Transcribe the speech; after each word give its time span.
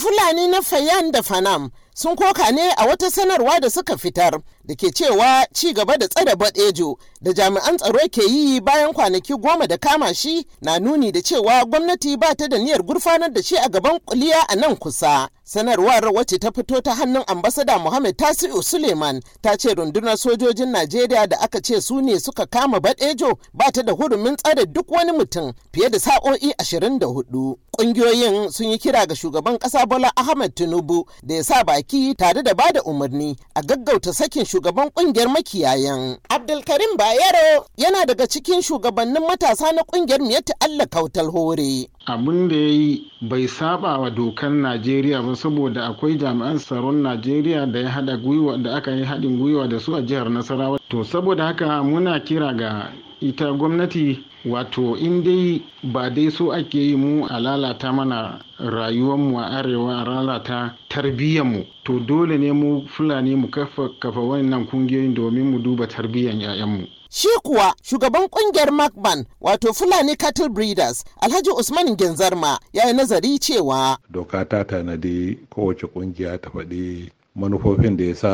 Fulani 0.00 0.48
na 0.48 0.60
Fayan 0.62 1.12
da 1.12 1.20
Fanam. 1.22 1.70
Sun 2.00 2.16
koka 2.16 2.50
ne 2.52 2.72
a 2.76 2.86
wata 2.86 3.10
sanarwa 3.10 3.60
da 3.60 3.70
suka 3.70 3.96
fitar 3.98 4.40
da 4.64 4.74
ke 4.74 4.90
cewa 4.90 5.44
ci 5.52 5.72
gaba 5.72 5.96
da 5.98 6.08
tsare 6.08 6.34
baɗejo 6.34 6.96
da 7.20 7.32
jami'an 7.32 7.76
tsaro 7.76 7.98
ke 8.12 8.22
yi 8.24 8.60
bayan 8.60 8.92
kwanaki 8.92 9.34
goma 9.36 9.66
da 9.66 9.76
kama 9.78 10.14
shi 10.14 10.46
na 10.62 10.78
nuni 10.78 11.12
da 11.12 11.20
cewa 11.20 11.64
gwamnati 11.66 12.16
ba 12.16 12.34
ta 12.34 12.48
da 12.48 12.56
niyyar 12.58 12.82
gurfanar 12.82 13.32
da 13.32 13.42
shi 13.42 13.56
a 13.56 13.68
gaban 13.68 13.98
kuliya 14.06 14.40
a 14.48 14.56
nan 14.56 14.76
kusa. 14.76 15.28
Sanarwar 15.44 16.04
wacce 16.14 16.38
ta 16.38 16.52
fito 16.54 16.80
ta 16.80 16.94
hannun 16.94 17.24
ambasada 17.26 17.78
Muhammad 17.78 18.14
Tasi'u 18.16 18.62
Suleiman 18.62 19.20
ta 19.42 19.56
ce 19.58 19.74
rundunar 19.74 20.16
sojojin 20.16 20.70
Najeriya 20.70 21.26
da 21.26 21.36
aka 21.40 21.60
ce 21.60 21.80
su 21.82 22.00
ne 22.00 22.20
suka 22.20 22.46
kama 22.46 22.78
baɗejo 22.80 23.34
ba 23.52 23.72
ta 23.74 23.82
da 23.82 23.92
hurumin 23.92 24.36
tsare 24.36 24.64
duk 24.66 24.86
wani 24.90 25.12
mutum 25.12 25.52
fiye 25.74 25.90
da 25.90 25.98
sa'o'i 25.98 26.54
24. 26.56 27.56
Ƙungiyoyin 27.76 28.50
sun 28.52 28.70
yi 28.70 28.78
kira 28.78 29.06
ga 29.06 29.14
shugaban 29.14 29.58
ƙasa 29.58 29.86
Bola 29.88 30.12
Ahmed 30.16 30.54
Tinubu 30.54 31.04
da 31.24 31.34
ya 31.34 31.42
sa 31.42 31.64
baki 31.64 31.89
tare 32.16 32.42
da 32.42 32.54
ba 32.54 32.72
da 32.72 32.80
umarni 32.82 33.36
a 33.54 33.62
gaggauta 33.62 34.12
sakin 34.12 34.44
shugaban 34.44 34.90
ƙungiyar 34.94 35.28
makiyayan. 35.28 36.18
Abdulkarim 36.30 36.96
Bayero 36.96 37.66
yana 37.76 38.06
daga 38.06 38.26
cikin 38.26 38.62
shugabannin 38.62 39.26
matasa 39.26 39.72
na 39.72 39.82
ƙungiyar 39.82 40.20
Miyatta 40.20 40.52
Allah 40.60 40.86
Kautal 40.86 41.30
Hore. 41.30 41.88
abin 42.06 42.48
da 42.48 42.54
ya 42.56 42.68
yi 42.68 43.12
bai 43.22 43.46
saba 43.48 43.98
wa 43.98 44.10
dokar 44.10 44.50
najeriya 44.50 45.22
ba 45.22 45.36
saboda 45.36 45.84
akwai 45.86 46.16
jami'an 46.18 46.58
tsaron 46.58 47.02
najeriya 47.02 47.66
da 47.72 47.78
ya 47.80 47.88
hada 47.90 48.16
gwiwa 48.16 48.56
da 48.62 48.76
aka 48.76 48.90
yi 48.90 49.04
haɗin 49.04 49.38
gwiwa 49.38 49.68
da 49.68 49.78
su 49.78 49.94
a 49.94 50.02
jihar 50.02 50.28
nasarawa 50.30 50.79
to 50.90 51.04
saboda 51.04 51.44
haka 51.46 51.82
muna 51.82 52.20
kira 52.20 52.52
ga 52.52 52.92
ita 53.20 53.52
gwamnati 53.52 54.24
wato 54.44 54.96
in 54.96 55.22
dai 55.22 55.62
ba 55.82 56.10
dai 56.10 56.30
so 56.30 56.52
ake 56.52 56.78
yi 56.78 56.96
mu 56.96 57.26
a 57.30 57.38
lalata 57.40 57.92
mana 57.92 58.40
rayuwarmu 58.58 59.38
a 59.40 59.46
arewa 59.58 60.00
a 60.00 60.04
lalata 60.04 60.74
tarbiyyarmu 60.88 61.64
to 61.84 62.00
dole 62.00 62.38
ne 62.38 62.52
mu 62.52 62.86
fulani 62.88 63.34
mu 63.36 63.48
kafa 63.48 63.88
kafa 64.00 64.20
wannan 64.20 64.66
ƙungiyoyin 64.66 65.14
domin 65.14 65.44
mu 65.50 65.58
duba 65.58 65.86
tarbiyyar 65.86 66.34
'ya'yanmu 66.34 66.86
Shi 67.12 67.28
kuwa 67.42 67.74
shugaban 67.82 68.28
ƙungiyar 68.28 68.70
Macban 68.72 69.26
wato 69.40 69.72
Fulani 69.72 70.16
Cattle 70.16 70.48
Breeders 70.48 71.04
Alhaji 71.22 71.50
Usman 71.58 71.96
Genzarma 71.96 72.58
ya 72.72 72.86
yi 72.86 72.92
nazari 72.94 73.38
cewa 73.38 73.98
doka 74.10 74.44
ta 74.44 74.64
tanadi 74.64 75.38
kowace 75.50 75.86
ƙungiya 75.86 76.38
ta 76.40 76.50
faɗi 76.50 77.10
manufofin 77.34 77.96
da 77.96 78.04
ya 78.04 78.14
sa 78.14 78.32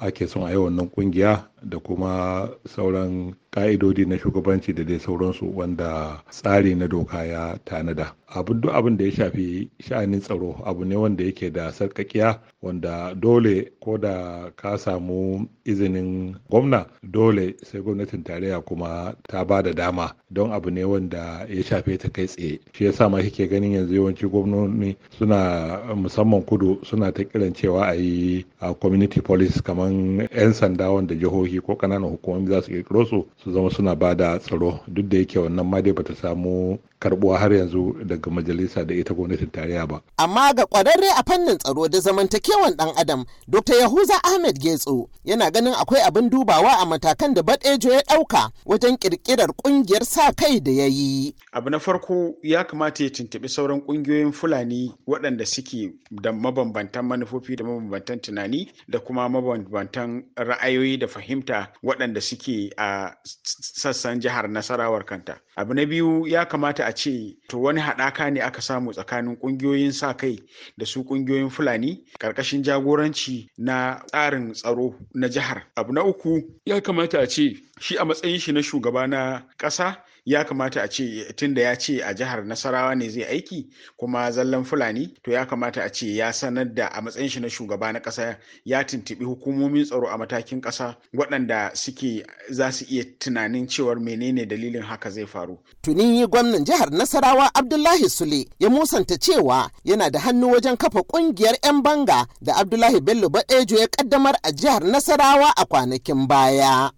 ake 0.00 0.26
son 0.26 0.42
a 0.46 0.50
yi 0.50 0.56
wannan 0.56 0.88
ƙungiya 0.90 1.48
da 1.68 1.78
kuma 1.78 2.48
sauran 2.66 3.34
ka'idodi 3.56 4.04
na 4.06 4.18
shugabanci 4.18 4.72
da 4.74 4.84
dai 4.84 4.98
sauransu 5.00 5.56
wanda 5.56 6.20
tsari 6.30 6.74
na 6.74 6.86
doka 6.88 7.24
ya 7.24 7.58
tanada. 7.64 8.12
Abin 8.28 8.60
duk 8.60 8.74
abin 8.74 8.96
da 8.96 9.04
ya 9.04 9.10
shafi 9.12 9.70
sha'anin 9.80 10.20
tsaro 10.20 10.60
abu 10.66 10.84
ne 10.84 10.96
wanda 10.96 11.24
yake 11.24 11.50
da 11.50 11.72
sarkakiya 11.72 12.38
wanda 12.62 13.14
dole 13.14 13.72
ko 13.80 13.96
da 13.98 14.50
ka 14.56 14.76
samu 14.78 15.48
izinin 15.64 16.36
gwamna 16.50 16.86
dole 17.02 17.54
sai 17.64 17.80
gwamnatin 17.80 18.22
tarayya 18.24 18.60
kuma 18.60 19.14
ta 19.28 19.44
ba 19.44 19.62
da 19.62 19.72
dama 19.72 20.12
don 20.30 20.52
abu 20.52 20.70
ne 20.70 20.84
wanda 20.84 21.46
ya 21.48 21.62
shafe 21.62 21.96
ta 21.98 22.08
kai 22.12 22.26
tsaye. 22.26 22.60
Shi 22.72 22.84
yasa 22.84 23.08
ma 23.08 23.22
kike 23.22 23.48
ganin 23.48 23.72
yanzu 23.72 23.94
yawanci 23.94 24.26
gwamnoni 24.28 24.96
suna 25.18 25.94
musamman 25.96 26.42
kudu 26.44 26.80
suna 26.84 27.12
ta 27.12 27.22
kiran 27.24 27.54
cewa 27.54 27.86
a 27.88 27.94
yi 27.94 28.44
community 28.80 29.20
police 29.20 29.62
kamar 29.62 29.88
'yan 30.34 30.52
sanda 30.52 30.90
wanda 30.90 31.14
jihohi 31.14 31.55
ko 31.60 31.74
ƙananan 31.76 32.10
hukumomi 32.10 32.46
za 32.48 32.62
su 32.62 32.70
kirkiro 32.70 33.04
su 33.06 33.26
su 33.36 33.52
zama 33.52 33.70
suna 33.70 33.94
ba 33.94 34.14
da 34.14 34.38
tsaro. 34.38 34.80
Duk 34.88 35.06
da 35.08 35.18
yake 35.18 35.38
wannan 35.38 35.66
ma 35.66 35.80
dai 35.82 35.92
bata 35.92 36.14
samu 36.14 36.78
karbuwa 36.98 37.38
har 37.38 37.52
yanzu 37.52 37.96
daga 38.04 38.30
majalisa 38.30 38.84
da 38.84 38.94
ita 38.94 39.14
gwamnatin 39.14 39.50
tarayya 39.50 39.86
ba. 39.86 40.00
Amma 40.18 40.52
ga 40.54 40.66
kwararre 40.66 41.08
a 41.16 41.22
fannin 41.26 41.58
tsaro 41.58 41.88
da 41.88 41.98
zamantakewan 42.00 42.76
dan 42.76 42.88
adam, 42.96 43.24
Dr. 43.48 43.74
Yahuza 43.74 44.14
Ahmed 44.24 44.58
Getso 44.60 45.08
yana 45.24 45.50
ganin 45.50 45.74
akwai 45.74 46.00
abin 46.02 46.30
dubawa 46.30 46.80
a 46.80 46.86
matakan 46.86 47.34
da 47.34 47.42
Badejo 47.42 47.92
ya 47.92 48.00
ɗauka 48.02 48.50
wajen 48.66 48.96
ƙirƙirar 48.98 49.50
ƙungiyar 49.62 50.04
sa 50.04 50.32
kai 50.32 50.60
da 50.60 50.70
ya 50.70 50.86
yi. 50.86 51.34
Abu 51.52 51.70
na 51.70 51.78
farko 51.78 52.34
ya 52.42 52.64
kamata 52.64 53.04
ya 53.04 53.10
tuntuɓi 53.10 53.48
sauran 53.48 53.80
ƙungiyoyin 53.86 54.32
Fulani 54.32 54.94
waɗanda 55.06 55.46
suke 55.46 55.92
da 56.10 56.32
mabambantan 56.32 57.04
manufofi 57.06 57.56
da 57.56 57.64
mabambantan 57.64 58.20
tunani 58.20 58.68
da 58.88 58.98
kuma 58.98 59.28
mabambantan 59.28 60.24
ra'ayoyi 60.36 60.98
da 60.98 61.06
fahimta 61.06 61.68
waɗanda 61.84 62.20
suke 62.22 62.70
a 62.78 63.12
sassan 63.24 64.20
jihar 64.20 64.48
Nasarawar 64.48 65.04
kanta. 65.04 65.36
Abu 65.56 65.74
na 65.74 65.84
biyu 65.86 66.26
ya 66.26 66.44
kamata 66.44 66.85
a 66.86 66.92
ce 66.92 67.36
to 67.48 67.58
wani 67.58 67.80
haɗaka 67.80 68.30
ne 68.32 68.40
aka 68.40 68.60
samu 68.62 68.92
tsakanin 68.92 69.36
ƙungiyoyin 69.36 69.92
sa 69.92 70.14
kai 70.16 70.38
da 70.78 70.86
su 70.86 71.02
ƙungiyoyin 71.04 71.50
fulani 71.50 72.04
ƙarƙashin 72.18 72.62
jagoranci 72.62 73.48
na 73.58 74.00
tsarin 74.06 74.52
tsaro 74.54 74.94
na 75.14 75.28
jihar. 75.28 75.62
Abu 75.76 75.92
na 75.92 76.02
uku 76.04 76.42
ya 76.66 76.80
kamata 76.80 77.18
a 77.20 77.26
ce 77.26 77.56
shi 77.80 77.96
a 77.98 78.04
matsayin 78.04 78.38
shi 78.40 78.52
na 78.52 78.60
shugaba 78.62 79.06
na 79.08 79.42
ƙasa 79.58 79.96
ya 80.26 80.44
kamata 80.44 80.82
a 80.82 80.88
ce 80.88 81.32
tunda 81.36 81.62
ya 81.62 81.76
ce 81.76 82.02
a 82.02 82.14
jihar 82.14 82.44
nasarawa 82.44 82.94
ne 82.94 83.08
zai 83.08 83.24
aiki 83.24 83.66
kuma 83.96 84.30
zallan 84.30 84.64
fulani 84.64 85.06
to 85.22 85.30
ya 85.30 85.46
kamata 85.46 85.84
a 85.84 85.88
ce 85.90 86.16
ya 86.16 86.32
sanar 86.32 86.74
da 86.74 86.86
a 86.92 87.00
matsayin 87.02 87.28
shi 87.30 87.40
na 87.40 87.48
shugaba 87.48 87.92
na 87.92 88.00
ƙasa 88.00 88.36
ya 88.64 88.82
tuntuɓi 88.82 89.24
hukumomin 89.24 89.84
tsaro 89.84 90.08
a 90.10 90.18
matakin 90.18 90.60
ƙasa 90.60 90.96
waɗanda 91.14 91.70
suke 91.76 92.26
za 92.50 92.72
su 92.72 92.84
iya 92.90 93.04
tunanin 93.18 93.66
cewar 93.68 94.00
menene 94.00 94.46
dalilin 94.46 94.82
haka 94.82 95.10
zai 95.10 95.26
faru. 95.26 95.58
Tuni 95.82 96.26
gwamnan 96.26 96.64
jihar 96.64 96.90
nasarawa 96.90 97.50
abdullahi 97.54 98.08
sule 98.10 98.48
ya 98.58 98.68
musanta 98.70 99.18
cewa 99.18 99.70
yana 99.84 100.10
da 100.10 100.18
hannu 100.18 100.50
wajen 100.52 100.76
kafa 100.76 101.00
ƙungiyar 101.02 101.54
'yan 101.64 101.82
banga 101.82 102.26
da 102.42 102.54
abdullahi 102.56 103.00
bello 103.00 103.28
baɗejo 103.28 103.78
ya 103.78 103.86
ƙaddamar 103.86 104.34
a 104.42 104.50
jihar 104.52 104.82
nasarawa 104.82 105.52
a 105.56 105.64
kwanakin 105.66 106.26
baya. 106.26 106.90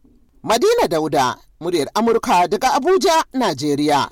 Madina 0.42 0.88
dauda 0.88 1.36
muryar 1.60 1.88
Amurka 1.94 2.48
daga 2.48 2.72
Abuja, 2.74 3.24
Najeriya. 3.32 4.08